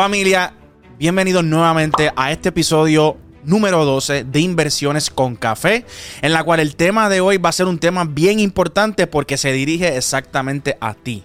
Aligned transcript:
Familia, 0.00 0.54
bienvenidos 0.98 1.44
nuevamente 1.44 2.10
a 2.16 2.32
este 2.32 2.48
episodio 2.48 3.18
número 3.44 3.84
12 3.84 4.24
de 4.24 4.40
Inversiones 4.40 5.10
con 5.10 5.36
Café, 5.36 5.84
en 6.22 6.32
la 6.32 6.42
cual 6.42 6.60
el 6.60 6.74
tema 6.74 7.10
de 7.10 7.20
hoy 7.20 7.36
va 7.36 7.50
a 7.50 7.52
ser 7.52 7.66
un 7.66 7.78
tema 7.78 8.06
bien 8.06 8.40
importante 8.40 9.06
porque 9.06 9.36
se 9.36 9.52
dirige 9.52 9.98
exactamente 9.98 10.78
a 10.80 10.94
ti. 10.94 11.22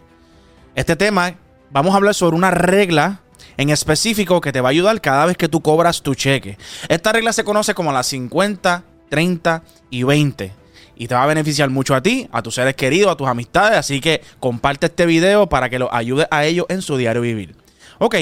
Este 0.76 0.98
tema, 0.98 1.36
vamos 1.72 1.94
a 1.94 1.96
hablar 1.96 2.16
sobre 2.16 2.36
una 2.36 2.52
regla 2.52 3.22
en 3.56 3.70
específico 3.70 4.42
que 4.42 4.52
te 4.52 4.60
va 4.60 4.68
a 4.68 4.72
ayudar 4.72 5.00
cada 5.00 5.26
vez 5.26 5.38
que 5.38 5.48
tú 5.48 5.62
cobras 5.62 6.02
tu 6.02 6.14
cheque. 6.14 6.58
Esta 6.90 7.14
regla 7.14 7.32
se 7.32 7.46
conoce 7.46 7.74
como 7.74 7.94
la 7.94 8.04
50, 8.04 8.84
30 9.08 9.64
y 9.90 10.04
20 10.04 10.52
y 10.98 11.08
te 11.08 11.16
va 11.16 11.24
a 11.24 11.28
beneficiar 11.28 11.70
mucho 11.70 11.96
a 11.96 12.04
ti, 12.04 12.28
a 12.30 12.42
tus 12.42 12.56
seres 12.56 12.76
queridos, 12.76 13.10
a 13.10 13.16
tus 13.16 13.30
amistades. 13.30 13.78
Así 13.78 14.02
que 14.02 14.22
comparte 14.42 14.88
este 14.88 15.06
video 15.06 15.48
para 15.48 15.70
que 15.70 15.80
los 15.80 15.88
ayude 15.94 16.28
a 16.30 16.44
ellos 16.44 16.66
en 16.68 16.82
su 16.82 16.98
diario 16.98 17.22
vivir. 17.22 17.56
Ok, 18.00 18.16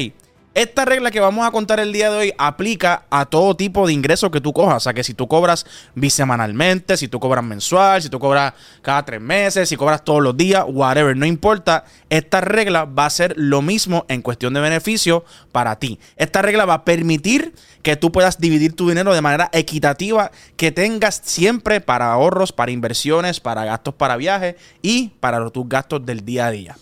esta 0.56 0.86
regla 0.86 1.10
que 1.10 1.20
vamos 1.20 1.48
a 1.48 1.52
contar 1.52 1.80
el 1.80 1.92
día 1.92 2.12
de 2.12 2.18
hoy 2.18 2.34
aplica 2.38 3.06
a 3.10 3.26
todo 3.26 3.56
tipo 3.56 3.88
de 3.88 3.94
ingresos 3.94 4.30
que 4.30 4.40
tú 4.40 4.54
cojas. 4.54 4.78
O 4.78 4.80
sea 4.82 4.94
que 4.94 5.04
si 5.04 5.14
tú 5.14 5.28
cobras 5.28 5.66
bisemanalmente, 5.96 6.96
si 6.96 7.08
tú 7.08 7.20
cobras 7.20 7.44
mensual, 7.44 8.02
si 8.02 8.10
tú 8.10 8.20
cobras 8.20 8.54
cada 8.84 9.04
tres 9.04 9.20
meses, 9.20 9.70
si 9.70 9.76
cobras 9.76 10.04
todos 10.04 10.22
los 10.22 10.38
días, 10.38 10.64
whatever, 10.68 11.18
no 11.18 11.26
importa. 11.26 11.86
Esta 12.10 12.40
regla 12.42 12.86
va 12.86 13.08
a 13.08 13.10
ser 13.10 13.34
lo 13.36 13.64
mismo 13.64 14.06
en 14.10 14.22
cuestión 14.22 14.54
de 14.54 14.62
beneficio 14.62 15.26
para 15.52 15.80
ti. 15.80 16.00
Esta 16.18 16.44
regla 16.44 16.66
va 16.66 16.76
a 16.76 16.86
permitir 16.86 17.56
que 17.82 17.96
tú 17.96 18.12
puedas 18.12 18.40
dividir 18.40 18.76
tu 18.76 18.88
dinero 18.88 19.14
de 19.14 19.22
manera 19.22 19.50
equitativa, 19.54 20.32
que 20.56 20.72
tengas 20.72 21.20
siempre 21.24 21.82
para 21.82 22.12
ahorros, 22.14 22.52
para 22.52 22.72
inversiones, 22.72 23.40
para 23.40 23.66
gastos 23.66 23.96
para 23.96 24.18
viajes 24.18 24.56
y 24.82 25.10
para 25.20 25.50
tus 25.50 25.68
gastos 25.68 26.06
del 26.06 26.24
día 26.24 26.48
a 26.48 26.52
día. 26.52 26.78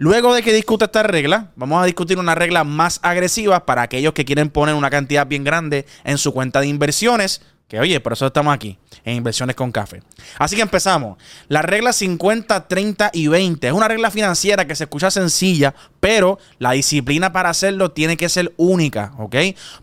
Luego 0.00 0.32
de 0.32 0.44
que 0.44 0.52
discuta 0.52 0.84
esta 0.84 1.02
regla, 1.02 1.50
vamos 1.56 1.82
a 1.82 1.84
discutir 1.84 2.20
una 2.20 2.36
regla 2.36 2.62
más 2.62 3.00
agresiva 3.02 3.66
para 3.66 3.82
aquellos 3.82 4.12
que 4.12 4.24
quieren 4.24 4.48
poner 4.48 4.76
una 4.76 4.90
cantidad 4.90 5.26
bien 5.26 5.42
grande 5.42 5.86
en 6.04 6.18
su 6.18 6.32
cuenta 6.32 6.60
de 6.60 6.68
inversiones. 6.68 7.42
Que 7.66 7.80
oye, 7.80 7.98
por 7.98 8.12
eso 8.12 8.28
estamos 8.28 8.54
aquí, 8.54 8.78
en 9.04 9.16
Inversiones 9.16 9.56
con 9.56 9.72
Café. 9.72 10.00
Así 10.38 10.54
que 10.54 10.62
empezamos. 10.62 11.18
La 11.48 11.62
regla 11.62 11.92
50, 11.92 12.68
30 12.68 13.10
y 13.12 13.26
20 13.26 13.66
es 13.66 13.72
una 13.72 13.88
regla 13.88 14.12
financiera 14.12 14.68
que 14.68 14.76
se 14.76 14.84
escucha 14.84 15.10
sencilla, 15.10 15.74
pero 15.98 16.38
la 16.60 16.70
disciplina 16.72 17.32
para 17.32 17.50
hacerlo 17.50 17.90
tiene 17.90 18.16
que 18.16 18.28
ser 18.28 18.54
única, 18.56 19.12
¿ok? 19.18 19.34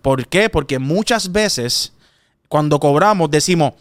¿Por 0.02 0.28
qué? 0.28 0.50
Porque 0.50 0.80
muchas 0.80 1.34
veces 1.34 1.92
cuando 2.48 2.80
cobramos 2.80 3.30
decimos, 3.30 3.74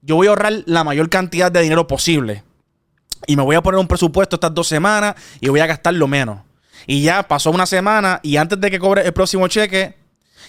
yo 0.00 0.14
voy 0.14 0.28
a 0.28 0.30
ahorrar 0.30 0.62
la 0.66 0.84
mayor 0.84 1.10
cantidad 1.10 1.50
de 1.50 1.60
dinero 1.60 1.88
posible 1.88 2.44
y 3.26 3.36
me 3.36 3.42
voy 3.42 3.56
a 3.56 3.62
poner 3.62 3.78
un 3.78 3.88
presupuesto 3.88 4.36
estas 4.36 4.54
dos 4.54 4.68
semanas 4.68 5.14
y 5.40 5.48
voy 5.48 5.60
a 5.60 5.66
gastar 5.66 5.94
lo 5.94 6.06
menos. 6.06 6.40
Y 6.86 7.02
ya 7.02 7.22
pasó 7.22 7.50
una 7.50 7.66
semana 7.66 8.20
y 8.22 8.36
antes 8.36 8.60
de 8.60 8.70
que 8.70 8.78
cobre 8.78 9.02
el 9.06 9.12
próximo 9.12 9.46
cheque, 9.48 9.96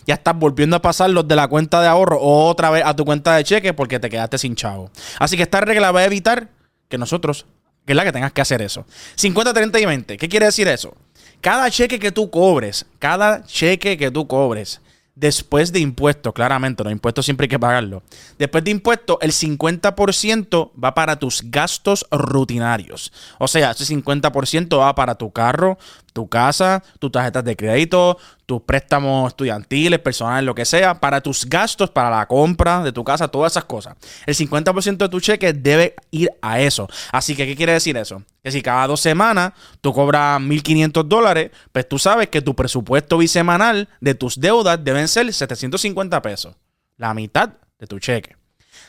ya 0.06 0.16
estás 0.16 0.38
volviendo 0.38 0.76
a 0.76 0.82
pasar 0.82 1.10
los 1.10 1.28
de 1.28 1.36
la 1.36 1.48
cuenta 1.48 1.82
de 1.82 1.88
ahorro 1.88 2.20
otra 2.20 2.70
vez 2.70 2.84
a 2.86 2.96
tu 2.96 3.06
cuenta 3.06 3.36
de 3.36 3.44
cheque 3.44 3.74
porque 3.74 4.00
te 4.00 4.10
quedaste 4.10 4.38
sin 4.38 4.56
chavo. 4.56 4.92
Así 5.20 5.38
que 5.38 5.44
esta 5.44 5.62
regla 5.62 5.92
va 5.92 6.02
a 6.02 6.06
evitar 6.06 6.50
que 6.90 6.98
nosotros, 6.98 7.46
que 7.86 7.94
es 7.94 7.96
la 7.96 8.04
que 8.04 8.12
tengas 8.12 8.34
que 8.34 8.42
hacer 8.42 8.62
eso. 8.62 8.86
50, 9.16 9.54
30 9.54 9.80
y 9.80 9.86
20. 9.86 10.18
¿Qué 10.18 10.30
quiere 10.30 10.48
decir 10.48 10.68
eso? 10.68 10.96
Cada 11.42 11.70
cheque 11.70 12.00
que 12.00 12.12
tú 12.12 12.30
cobres, 12.30 12.86
cada 13.00 13.44
cheque 13.44 13.98
que 13.98 14.12
tú 14.12 14.28
cobres, 14.28 14.82
después 15.16 15.72
de 15.72 15.80
impuestos, 15.80 16.34
claramente, 16.34 16.84
los 16.84 16.92
impuestos 16.92 17.26
siempre 17.26 17.46
hay 17.46 17.50
que 17.50 17.60
pagarlo. 17.60 18.04
Después 18.40 18.64
de 18.64 18.72
impuestos, 18.72 19.18
el 19.22 19.32
50% 19.32 20.72
va 20.82 20.94
para 20.94 21.18
tus 21.18 21.44
gastos 21.46 22.06
rutinarios. 22.12 23.12
O 23.40 23.48
sea, 23.48 23.72
ese 23.72 23.86
50% 23.94 24.80
va 24.80 24.96
para 24.96 25.16
tu 25.16 25.32
carro, 25.32 25.78
tu 26.14 26.30
casa, 26.30 26.84
tus 27.00 27.12
tarjetas 27.12 27.44
de 27.44 27.56
crédito, 27.56 28.18
tus 28.46 28.62
préstamos 28.62 29.30
estudiantiles, 29.30 30.00
personales, 30.00 30.46
lo 30.46 30.54
que 30.54 30.64
sea, 30.64 31.00
para 31.00 31.20
tus 31.22 31.46
gastos, 31.46 31.90
para 31.90 32.10
la 32.10 32.28
compra 32.28 32.84
de 32.84 32.92
tu 32.92 33.04
casa, 33.04 33.28
todas 33.28 33.54
esas 33.54 33.66
cosas. 33.66 33.96
El 34.26 34.36
50% 34.36 34.98
de 34.98 35.10
tu 35.10 35.20
cheque 35.20 35.54
debe 35.54 35.96
ir 36.12 36.30
a 36.42 36.62
eso. 36.62 36.88
Así 37.12 37.36
que, 37.36 37.46
¿qué 37.46 37.56
quiere 37.56 37.74
decir 37.74 37.98
eso? 37.98 38.24
Que 38.44 38.52
si 38.52 38.62
cada 38.62 38.88
dos 38.88 39.02
semanas 39.02 39.54
tú 39.82 39.92
cobras 39.92 40.40
1.500 40.40 41.04
dólares, 41.04 41.52
pues 41.72 41.90
tú 41.90 41.98
sabes 41.98 42.30
que 42.30 42.42
tu 42.42 42.56
presupuesto 42.56 43.18
bisemanal 43.18 43.90
de 44.00 44.14
tus 44.14 44.40
deudas 44.40 44.84
deben 44.84 45.08
ser 45.08 45.34
750 45.34 46.22
pesos. 46.22 46.56
La 46.98 47.14
mitad 47.14 47.50
de 47.80 47.88
tu 47.88 48.00
cheque. 48.00 48.36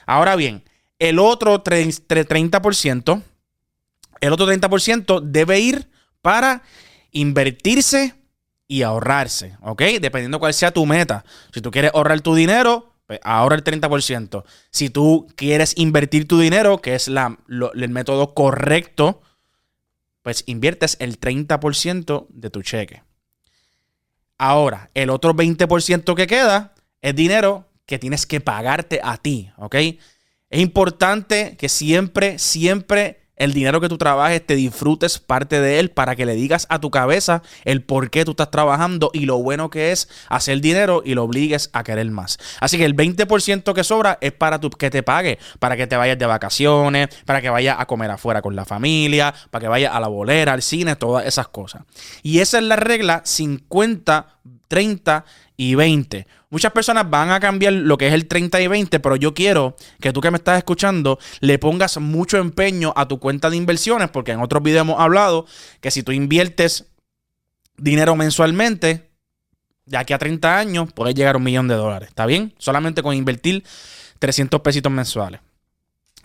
Ahora 0.07 0.37
bien, 0.37 0.63
el 0.99 1.19
otro 1.19 1.65
30%, 1.65 3.23
el 4.21 4.33
otro 4.33 4.47
30% 4.47 5.21
debe 5.23 5.61
ir 5.61 5.89
para 6.23 6.63
invertirse 7.15 8.15
y 8.69 8.83
ahorrarse, 8.83 9.57
¿ok? 9.63 9.83
Dependiendo 10.01 10.39
cuál 10.39 10.53
sea 10.53 10.73
tu 10.73 10.85
meta. 10.85 11.25
Si 11.53 11.63
tú 11.63 11.71
quieres 11.71 11.93
ahorrar 11.95 12.21
tu 12.21 12.35
dinero, 12.35 12.93
pues 13.07 13.21
ahorra 13.23 13.57
el 13.57 13.65
30%. 13.65 14.45
Si 14.71 14.91
tú 14.91 15.27
quieres 15.37 15.75
invertir 15.77 16.29
tu 16.29 16.39
dinero, 16.39 16.83
que 16.83 16.95
es 16.95 17.09
la, 17.09 17.39
el 17.49 17.89
método 17.89 18.35
correcto, 18.35 19.23
pues 20.23 20.43
inviertes 20.47 20.97
el 21.01 21.21
30% 21.21 22.27
de 22.31 22.51
tu 22.51 22.63
cheque. 22.63 23.03
Ahora, 24.39 24.91
el 24.95 25.11
otro 25.11 25.35
20% 25.35 26.15
que 26.15 26.27
queda 26.27 26.75
es 27.03 27.15
dinero 27.15 27.69
que 27.87 27.99
tienes 27.99 28.27
que 28.27 28.41
pagarte 28.41 29.01
a 29.03 29.19
ti, 29.19 29.51
¿ok? 29.59 29.75
Es 29.75 30.61
importante 30.61 31.57
que 31.57 31.69
siempre, 31.69 32.39
siempre 32.39 33.24
el 33.37 33.53
dinero 33.53 33.81
que 33.81 33.89
tú 33.89 33.99
trabajes, 33.99 34.45
te 34.45 34.55
disfrutes 34.55 35.19
parte 35.19 35.61
de 35.61 35.81
él 35.81 35.91
para 35.91 36.17
que 36.17 36.27
le 36.27 36.35
digas 36.35 36.67
a 36.71 36.81
tu 36.81 36.91
cabeza 36.91 37.43
el 37.65 37.83
por 37.83 38.11
qué 38.11 38.25
tú 38.25 38.33
estás 38.33 38.51
trabajando 38.51 39.11
y 39.13 39.27
lo 39.27 39.39
bueno 39.39 39.71
que 39.71 39.93
es 39.93 40.09
hacer 40.29 40.61
dinero 40.61 41.03
y 41.05 41.15
lo 41.15 41.25
obligues 41.25 41.71
a 41.73 41.83
querer 41.83 42.11
más. 42.11 42.39
Así 42.61 42.79
que 42.79 42.85
el 42.85 42.95
20% 42.95 43.73
que 43.73 43.85
sobra 43.85 44.19
es 44.21 44.33
para 44.33 44.61
tu, 44.61 44.71
que 44.71 44.91
te 44.91 45.03
pague, 45.03 45.39
para 45.59 45.77
que 45.77 45.87
te 45.87 45.97
vayas 45.97 46.19
de 46.19 46.27
vacaciones, 46.27 47.09
para 47.25 47.41
que 47.41 47.51
vayas 47.51 47.77
a 47.79 47.87
comer 47.87 48.11
afuera 48.11 48.43
con 48.43 48.55
la 48.55 48.65
familia, 48.65 49.35
para 49.51 49.63
que 49.63 49.69
vayas 49.69 49.95
a 49.95 50.01
la 50.01 50.09
bolera, 50.09 50.53
al 50.53 50.63
cine, 50.63 50.97
todas 50.97 51.27
esas 51.27 51.49
cosas. 51.49 51.83
Y 52.23 52.39
esa 52.39 52.59
es 52.59 52.65
la 52.65 52.77
regla 52.77 53.23
50, 53.25 54.27
30 54.69 55.25
y 55.57 55.75
20. 55.75 56.27
Muchas 56.51 56.73
personas 56.73 57.09
van 57.09 57.31
a 57.31 57.41
cambiar 57.41 57.73
lo 57.73 57.97
que 57.99 58.09
es 58.09 58.15
el 58.15 58.27
30 58.27 58.61
y 58.61 58.67
20, 58.67 59.01
pero 59.01 59.17
yo 59.17 59.35
quiero 59.35 59.77
que 60.01 60.13
tú 60.13 60.21
que 60.21 60.31
me 60.31 60.39
estás 60.39 60.59
escuchando 60.59 61.19
le 61.41 61.59
pongas 61.59 61.99
mucho 61.99 62.39
empeño 62.39 62.93
a 62.97 63.07
tu 63.07 63.19
cuenta 63.19 63.51
de 63.51 63.57
inversiones, 63.57 64.11
porque 64.11 64.33
en 64.33 64.41
otros 64.41 64.63
videos 64.63 64.83
hemos 64.83 65.01
hablado 65.01 65.47
que 65.81 65.91
si 65.91 66.03
tú 66.03 66.13
inviertes 66.13 66.87
dinero 67.77 68.17
mensualmente, 68.17 69.11
de 69.87 69.97
aquí 69.97 70.13
a 70.13 70.19
30 70.19 70.59
años 70.59 70.93
puedes 70.93 71.15
llegar 71.15 71.35
a 71.35 71.39
un 71.39 71.45
millón 71.45 71.69
de 71.69 71.75
dólares. 71.75 72.09
¿Está 72.09 72.27
bien? 72.27 72.55
Solamente 72.59 73.03
con 73.03 73.15
invertir 73.15 73.65
300 74.19 74.61
pesitos 74.61 74.91
mensuales. 74.91 75.41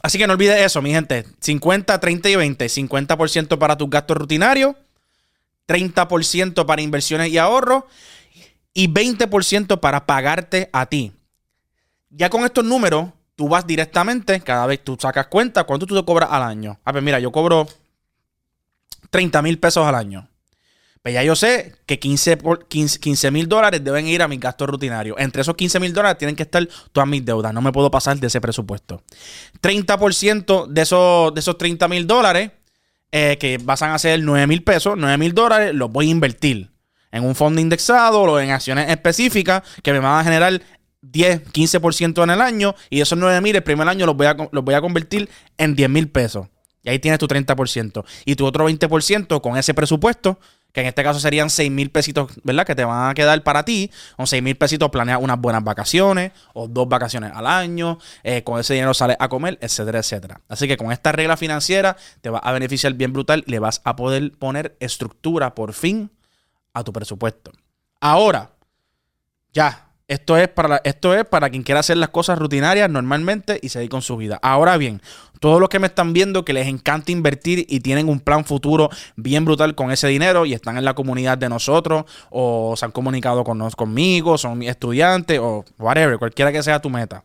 Así 0.02 0.18
que 0.18 0.28
no 0.28 0.34
olvides 0.34 0.62
eso, 0.62 0.82
mi 0.82 0.92
gente. 0.92 1.26
50, 1.42 2.00
30 2.00 2.30
y 2.30 2.36
20. 2.36 2.66
50% 2.66 3.58
para 3.58 3.78
tus 3.78 3.90
gastos 3.90 4.16
rutinarios, 4.16 4.76
30% 5.68 6.66
para 6.66 6.82
inversiones 6.82 7.30
y 7.30 7.38
ahorros 7.38 7.84
y 8.80 8.88
20% 8.88 9.82
para 9.82 10.06
pagarte 10.06 10.70
a 10.72 10.86
ti. 10.86 11.12
Ya 12.12 12.30
con 12.30 12.46
estos 12.46 12.64
números, 12.64 13.10
tú 13.36 13.50
vas 13.50 13.68
directamente, 13.68 14.40
cada 14.40 14.66
vez 14.68 14.82
tú 14.82 14.98
sacas 14.98 15.28
cuenta, 15.28 15.66
¿cuánto 15.66 15.86
tú 15.86 15.98
te 15.98 16.06
cobras 16.06 16.30
al 16.32 16.44
año? 16.44 16.80
A 16.86 16.94
ver, 16.94 17.04
mira, 17.04 17.20
yo 17.20 17.30
cobro 17.30 17.68
30 19.10 19.42
mil 19.42 19.60
pesos 19.60 19.86
al 19.86 19.96
año. 19.96 20.30
Pues 21.02 21.14
ya 21.14 21.24
yo 21.24 21.36
sé 21.36 21.76
que 21.86 22.00
15 22.00 23.32
mil 23.32 23.50
dólares 23.50 23.84
deben 23.84 24.08
ir 24.08 24.22
a 24.22 24.30
mi 24.30 24.38
gasto 24.38 24.66
rutinario. 24.66 25.20
Entre 25.20 25.42
esos 25.42 25.56
15 25.56 25.78
mil 25.82 25.92
dólares 25.92 26.18
tienen 26.18 26.38
que 26.38 26.44
estar 26.44 26.66
todas 26.94 27.10
mis 27.10 27.26
deudas. 27.26 27.54
No 27.54 27.62
me 27.62 27.74
puedo 27.74 27.92
pasar 27.92 28.18
de 28.18 28.28
ese 28.28 28.40
presupuesto. 28.40 29.04
30% 29.62 30.68
de 30.68 30.82
esos, 30.82 31.34
de 31.34 31.40
esos 31.42 31.58
30 31.58 31.86
mil 31.90 32.08
dólares, 32.08 32.52
eh, 33.12 33.38
que 33.42 33.60
pasan 33.60 33.92
a 33.92 34.00
ser 34.00 34.22
9 34.22 34.48
mil 34.48 34.64
pesos, 34.64 34.96
9 34.98 35.18
mil 35.18 35.34
dólares, 35.34 35.76
los 35.76 35.92
voy 35.92 36.08
a 36.08 36.12
invertir 36.12 36.79
en 37.12 37.26
un 37.26 37.36
fondo 37.36 37.62
indexado 37.62 38.22
o 38.22 38.40
en 38.40 38.52
acciones 38.52 38.90
específicas 38.90 39.64
que 39.84 39.94
me 39.94 40.00
van 40.00 40.20
a 40.20 40.24
generar 40.24 40.62
10, 41.02 41.52
15% 41.52 42.24
en 42.24 42.30
el 42.30 42.42
año 42.42 42.76
y 42.90 43.02
esos 43.02 43.18
9 43.18 43.42
mil 43.42 43.56
el 43.56 43.64
primer 43.64 43.88
año 43.88 44.06
los 44.06 44.16
voy 44.16 44.28
a, 44.28 44.36
los 44.52 44.64
voy 44.64 44.76
a 44.76 44.82
convertir 44.82 45.30
en 45.58 45.76
10 45.76 45.90
mil 45.90 46.10
pesos. 46.10 46.48
Y 46.84 46.90
ahí 46.90 47.00
tienes 47.00 47.20
tu 47.20 47.28
30%. 47.28 48.06
Y 48.26 48.36
tu 48.36 48.46
otro 48.46 48.70
20% 48.70 49.42
con 49.42 49.58
ese 49.58 49.74
presupuesto, 49.74 50.40
que 50.72 50.82
en 50.82 50.88
este 50.88 51.04
caso 51.04 51.20
serían 51.20 51.50
6 51.50 51.70
mil 51.72 51.92
pesitos, 51.92 52.32
¿verdad? 52.44 52.66
Que 52.66 52.76
te 52.76 52.86
van 52.86 53.10
a 53.10 53.14
quedar 53.14 53.44
para 53.44 53.66
ti. 53.66 53.92
Con 54.16 54.28
6 54.28 54.42
mil 54.42 54.56
pesitos 54.56 54.90
planeas 54.90 55.20
unas 55.22 55.40
buenas 55.40 55.64
vacaciones 55.64 56.32
o 56.54 56.68
dos 56.68 56.88
vacaciones 56.88 57.32
al 57.34 57.48
año. 57.48 58.00
Eh, 58.24 58.44
con 58.44 58.60
ese 58.60 58.76
dinero 58.76 58.94
sales 58.94 59.18
a 59.20 59.28
comer, 59.28 59.58
etcétera, 59.62 60.00
etcétera. 60.00 60.42
Así 60.48 60.68
que 60.68 60.78
con 60.78 60.92
esta 60.92 61.12
regla 61.12 61.36
financiera 61.36 61.98
te 62.22 62.30
va 62.30 62.40
a 62.40 62.52
beneficiar 62.54 62.94
bien 62.94 63.12
brutal. 63.12 63.44
Le 63.46 63.60
vas 63.60 63.82
a 63.84 63.96
poder 63.96 64.32
poner 64.38 64.78
estructura 64.80 65.56
por 65.56 65.74
fin 65.74 66.12
a 66.74 66.84
tu 66.84 66.92
presupuesto. 66.94 67.52
Ahora, 68.00 68.52
ya, 69.54 69.86
Esto 70.10 70.38
es, 70.38 70.48
para, 70.48 70.82
esto 70.84 71.14
es 71.14 71.24
para 71.24 71.52
quien 71.52 71.62
quiera 71.62 71.82
hacer 71.82 71.98
las 71.98 72.10
cosas 72.10 72.40
rutinarias 72.40 72.90
normalmente 72.90 73.60
y 73.62 73.70
seguir 73.70 73.90
con 73.90 74.02
su 74.02 74.18
vida. 74.18 74.40
Ahora 74.42 74.76
bien, 74.76 75.04
todos 75.40 75.60
los 75.60 75.70
que 75.70 75.78
me 75.78 75.86
están 75.86 76.14
viendo 76.14 76.44
que 76.44 76.52
les 76.52 76.68
encanta 76.68 77.12
invertir 77.12 77.64
y 77.70 77.80
tienen 77.82 78.10
un 78.10 78.20
plan 78.20 78.44
futuro 78.44 78.90
bien 79.16 79.46
brutal 79.46 79.76
con 79.76 79.92
ese 79.92 80.08
dinero 80.08 80.48
y 80.48 80.54
están 80.56 80.78
en 80.78 80.84
la 80.84 80.96
comunidad 80.96 81.38
de 81.38 81.48
nosotros 81.48 82.06
o 82.32 82.74
se 82.76 82.86
han 82.86 82.92
comunicado 82.92 83.44
con, 83.44 83.70
conmigo, 83.72 84.40
son 84.40 84.64
estudiantes 84.64 85.38
o 85.40 85.64
whatever, 85.78 86.18
cualquiera 86.18 86.52
que 86.52 86.64
sea 86.64 86.82
tu 86.82 86.90
meta. 86.90 87.24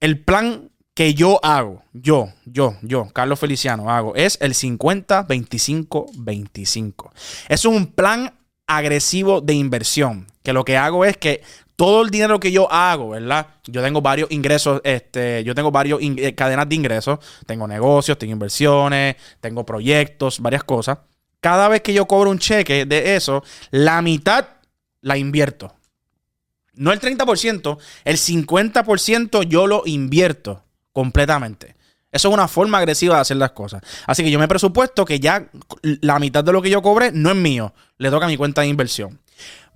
El 0.00 0.24
plan 0.24 0.70
que 0.98 1.14
yo 1.14 1.38
hago, 1.44 1.84
yo, 1.92 2.32
yo, 2.44 2.74
yo, 2.82 3.06
Carlos 3.12 3.38
Feliciano, 3.38 3.88
hago, 3.88 4.16
es 4.16 4.36
el 4.40 4.54
50-25-25. 4.54 7.12
Es 7.48 7.64
un 7.64 7.86
plan 7.86 8.34
agresivo 8.66 9.40
de 9.40 9.54
inversión. 9.54 10.26
Que 10.42 10.52
lo 10.52 10.64
que 10.64 10.76
hago 10.76 11.04
es 11.04 11.16
que 11.16 11.42
todo 11.76 12.02
el 12.02 12.10
dinero 12.10 12.40
que 12.40 12.50
yo 12.50 12.68
hago, 12.72 13.10
¿verdad? 13.10 13.46
Yo 13.68 13.80
tengo 13.80 14.02
varios 14.02 14.28
ingresos, 14.32 14.80
este, 14.82 15.44
yo 15.44 15.54
tengo 15.54 15.70
varios 15.70 16.00
eh, 16.02 16.34
cadenas 16.34 16.68
de 16.68 16.74
ingresos, 16.74 17.20
tengo 17.46 17.68
negocios, 17.68 18.18
tengo 18.18 18.32
inversiones, 18.32 19.14
tengo 19.40 19.64
proyectos, 19.64 20.40
varias 20.40 20.64
cosas. 20.64 20.98
Cada 21.38 21.68
vez 21.68 21.82
que 21.82 21.94
yo 21.94 22.08
cobro 22.08 22.28
un 22.28 22.40
cheque 22.40 22.86
de 22.86 23.14
eso, 23.14 23.44
la 23.70 24.02
mitad 24.02 24.48
la 25.02 25.16
invierto. 25.16 25.72
No 26.74 26.92
el 26.92 26.98
30%, 26.98 27.78
el 28.04 28.16
50% 28.16 29.44
yo 29.44 29.68
lo 29.68 29.84
invierto 29.86 30.64
completamente. 30.98 31.76
Eso 32.10 32.26
es 32.26 32.34
una 32.34 32.48
forma 32.48 32.78
agresiva 32.78 33.14
de 33.14 33.20
hacer 33.20 33.36
las 33.36 33.52
cosas. 33.52 33.84
Así 34.04 34.24
que 34.24 34.32
yo 34.32 34.38
me 34.40 34.48
presupuesto 34.48 35.04
que 35.04 35.20
ya 35.20 35.48
la 35.82 36.18
mitad 36.18 36.42
de 36.42 36.50
lo 36.50 36.60
que 36.60 36.70
yo 36.70 36.82
cobre 36.82 37.12
no 37.12 37.30
es 37.30 37.36
mío, 37.36 37.72
le 37.98 38.10
toca 38.10 38.26
a 38.26 38.28
mi 38.28 38.36
cuenta 38.36 38.62
de 38.62 38.66
inversión. 38.66 39.20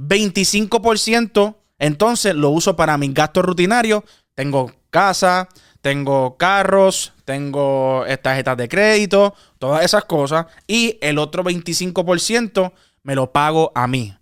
25% 0.00 1.54
entonces 1.78 2.34
lo 2.34 2.50
uso 2.50 2.74
para 2.74 2.98
mis 2.98 3.14
gastos 3.14 3.44
rutinarios. 3.44 4.02
Tengo 4.34 4.72
casa, 4.90 5.48
tengo 5.80 6.36
carros, 6.36 7.12
tengo 7.24 8.04
tarjetas 8.20 8.56
de 8.56 8.68
crédito, 8.68 9.36
todas 9.60 9.84
esas 9.84 10.04
cosas. 10.06 10.46
Y 10.66 10.98
el 11.02 11.18
otro 11.18 11.44
25% 11.44 12.72
me 13.04 13.14
lo 13.14 13.30
pago 13.30 13.70
a 13.76 13.86
mí. 13.86 14.12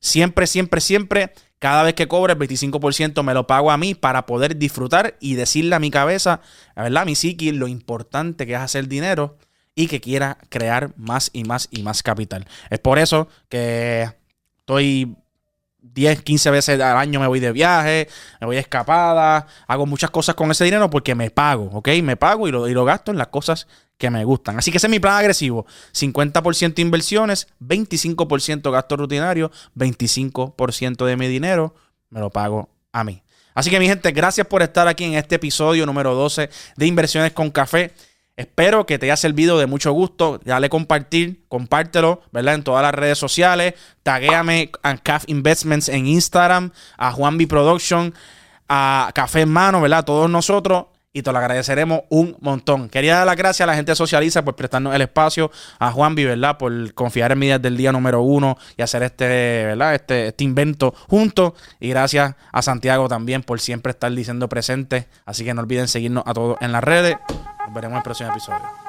Siempre, 0.00 0.48
siempre, 0.48 0.80
siempre 0.80 1.32
cada 1.58 1.82
vez 1.82 1.94
que 1.94 2.08
cobre 2.08 2.34
el 2.34 2.38
25% 2.38 3.22
me 3.22 3.34
lo 3.34 3.46
pago 3.46 3.70
a 3.70 3.76
mí 3.76 3.94
para 3.94 4.26
poder 4.26 4.56
disfrutar 4.56 5.16
y 5.20 5.34
decirle 5.34 5.74
a 5.74 5.80
mi 5.80 5.90
cabeza, 5.90 6.40
¿verdad? 6.76 7.02
A 7.02 7.06
mi 7.06 7.14
psiqui, 7.14 7.52
lo 7.52 7.68
importante 7.68 8.46
que 8.46 8.54
es 8.54 8.60
hacer 8.60 8.88
dinero 8.88 9.36
y 9.74 9.86
que 9.86 10.00
quiera 10.00 10.38
crear 10.48 10.92
más 10.96 11.30
y 11.32 11.44
más 11.44 11.68
y 11.70 11.82
más 11.82 12.02
capital. 12.02 12.46
Es 12.70 12.78
por 12.78 12.98
eso 12.98 13.28
que 13.48 14.08
estoy 14.60 15.16
10, 15.80 16.22
15 16.22 16.50
veces 16.50 16.80
al 16.80 16.96
año 16.96 17.20
me 17.20 17.26
voy 17.26 17.40
de 17.40 17.52
viaje, 17.52 18.08
me 18.40 18.46
voy 18.46 18.56
de 18.56 18.60
escapada, 18.60 19.46
hago 19.66 19.86
muchas 19.86 20.10
cosas 20.10 20.34
con 20.34 20.50
ese 20.50 20.64
dinero 20.64 20.90
porque 20.90 21.14
me 21.14 21.30
pago, 21.30 21.70
¿ok? 21.72 21.88
Me 22.02 22.16
pago 22.16 22.48
y 22.48 22.50
lo, 22.50 22.68
y 22.68 22.74
lo 22.74 22.84
gasto 22.84 23.10
en 23.10 23.18
las 23.18 23.28
cosas 23.28 23.66
que 23.96 24.10
me 24.10 24.24
gustan. 24.24 24.58
Así 24.58 24.70
que 24.70 24.78
ese 24.78 24.86
es 24.86 24.90
mi 24.90 25.00
plan 25.00 25.14
agresivo. 25.14 25.66
50% 25.92 26.78
inversiones, 26.78 27.48
25% 27.60 28.70
gasto 28.70 28.96
rutinario, 28.96 29.50
25% 29.76 31.04
de 31.04 31.16
mi 31.16 31.28
dinero 31.28 31.74
me 32.10 32.20
lo 32.20 32.30
pago 32.30 32.70
a 32.92 33.04
mí. 33.04 33.22
Así 33.54 33.70
que 33.70 33.80
mi 33.80 33.88
gente, 33.88 34.12
gracias 34.12 34.46
por 34.46 34.62
estar 34.62 34.86
aquí 34.86 35.04
en 35.04 35.14
este 35.14 35.34
episodio 35.34 35.84
número 35.84 36.14
12 36.14 36.48
de 36.76 36.86
Inversiones 36.86 37.32
con 37.32 37.50
Café. 37.50 37.92
Espero 38.38 38.86
que 38.86 39.00
te 39.00 39.06
haya 39.06 39.16
servido 39.16 39.58
de 39.58 39.66
mucho 39.66 39.90
gusto. 39.90 40.40
Dale 40.44 40.68
compartir, 40.68 41.44
compártelo, 41.48 42.22
¿verdad? 42.30 42.54
En 42.54 42.62
todas 42.62 42.82
las 42.82 42.94
redes 42.94 43.18
sociales. 43.18 43.74
Taguéame 44.04 44.70
a 44.84 44.96
CAF 44.96 45.24
Investments 45.26 45.88
en 45.88 46.06
Instagram, 46.06 46.70
a 46.96 47.10
Juan 47.10 47.36
Production, 47.36 48.14
a 48.68 49.10
Café 49.12 49.40
en 49.40 49.50
Mano, 49.50 49.80
¿verdad? 49.80 50.04
todos 50.04 50.30
nosotros 50.30 50.86
y 51.12 51.22
te 51.22 51.32
lo 51.32 51.38
agradeceremos 51.38 52.02
un 52.10 52.36
montón. 52.40 52.88
Quería 52.88 53.16
dar 53.16 53.26
las 53.26 53.36
gracias 53.36 53.64
a 53.64 53.66
la 53.66 53.74
gente 53.74 53.96
Socializa 53.96 54.44
por 54.44 54.54
prestarnos 54.54 54.94
el 54.94 55.02
espacio, 55.02 55.50
a 55.80 55.90
Juanvi, 55.90 56.24
¿verdad? 56.24 56.58
Por 56.58 56.94
confiar 56.94 57.32
en 57.32 57.40
mí 57.40 57.48
desde 57.48 57.66
el 57.66 57.76
día 57.76 57.90
número 57.90 58.22
uno 58.22 58.56
y 58.76 58.82
hacer 58.82 59.02
este, 59.02 59.26
¿verdad? 59.66 59.96
Este, 59.96 60.28
este 60.28 60.44
invento 60.44 60.94
juntos. 61.08 61.54
Y 61.80 61.88
gracias 61.88 62.36
a 62.52 62.62
Santiago 62.62 63.08
también 63.08 63.42
por 63.42 63.58
siempre 63.58 63.90
estar 63.90 64.12
diciendo 64.12 64.48
presente. 64.48 65.08
Así 65.26 65.44
que 65.44 65.54
no 65.54 65.62
olviden 65.62 65.88
seguirnos 65.88 66.22
a 66.24 66.34
todos 66.34 66.56
en 66.60 66.70
las 66.70 66.84
redes. 66.84 67.16
Veremos 67.70 67.94
en 67.94 67.96
el 67.98 68.02
próximo 68.02 68.30
episodio. 68.30 68.87